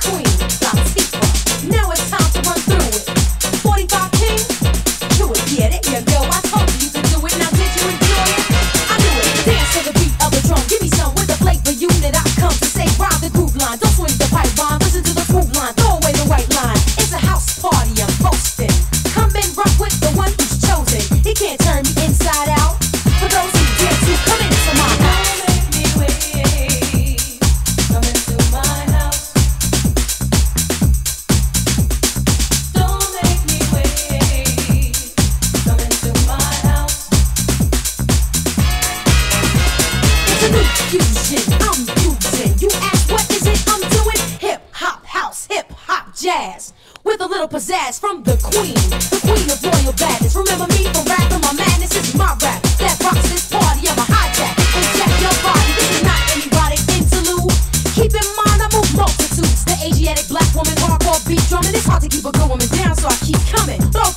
It's 0.00 0.87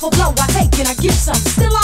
for 0.02 0.10
blow, 0.10 0.34
I 0.36 0.46
take 0.50 0.80
and 0.80 0.88
I 0.88 0.94
give 0.94 1.14
some. 1.14 1.36
Still 1.36 1.81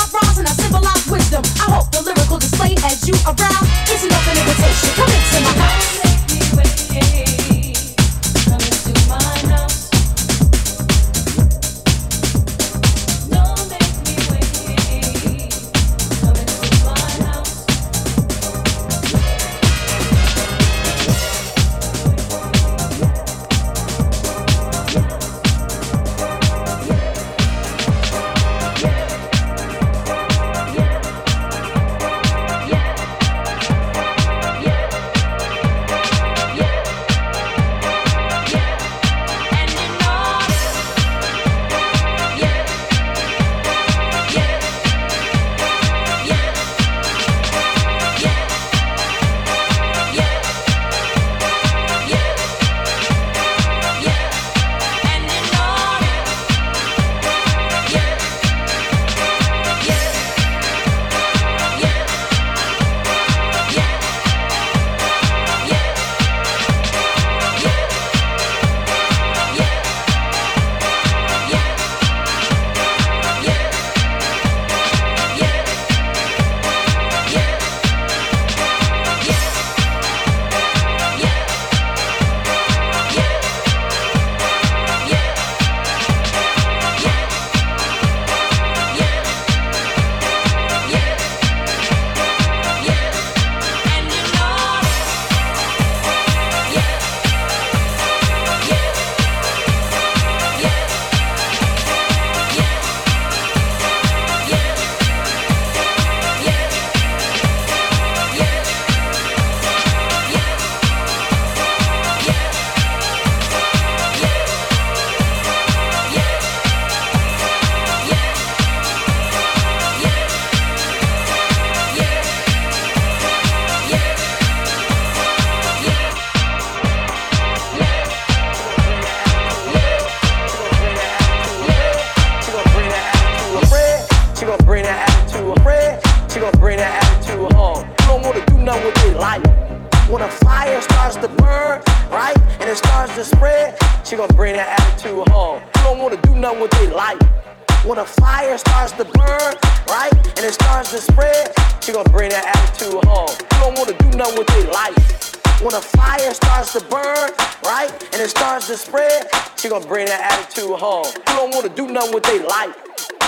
what 162.19 162.27
they 162.33 162.45
like. 162.45 162.75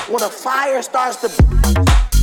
When 0.09 0.23
a 0.23 0.29
fire 0.29 0.83
starts 0.83 1.17
to. 1.21 2.20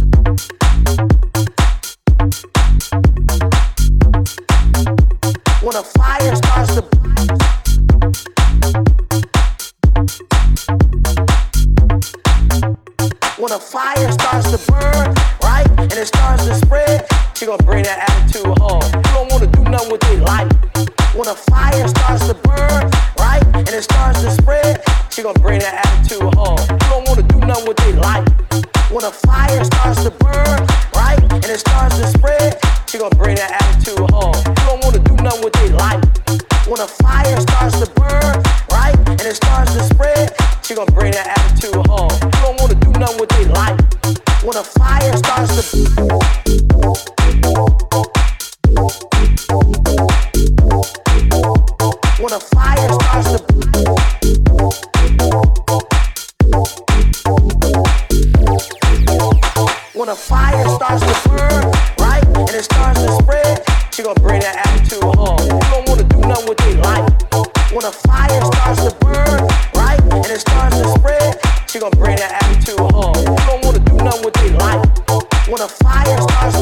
light. 27.94 28.28
When 28.92 29.04
a 29.04 29.12
fire 29.12 29.64
starts 29.64 30.04
to 30.04 30.12
when 67.78 67.86
a 67.86 67.92
fire 67.92 68.42
starts 68.42 68.84
to 68.84 68.96
burn, 69.06 69.48
right, 69.76 70.02
and 70.02 70.26
it 70.26 70.42
starts 70.42 70.78
to 70.82 70.90
spread, 70.98 71.38
she 71.70 71.78
gonna 71.78 71.96
bring 71.96 72.16
that 72.18 72.42
attitude 72.42 72.80
home. 72.80 73.14
You 73.22 73.38
don't 73.46 73.64
wanna 73.64 73.78
do 73.78 73.94
nothing 74.02 74.26
with 74.26 74.36
your 74.42 74.58
life. 74.58 74.82
When 75.46 75.62
a 75.62 75.68
fire 75.68 76.18
starts 76.18 76.57